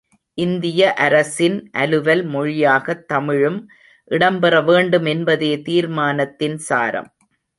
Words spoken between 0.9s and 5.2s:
அரசின் அலுவல் மொழியாகத் தமிழும் இடம்பெறவேண்டும்